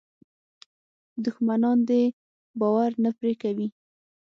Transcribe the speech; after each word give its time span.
دښمنان 1.25 1.77
دې 1.89 2.03
باور 2.59 2.91
نه 3.03 3.11
پرې 3.17 3.33
کوي. 3.41 3.67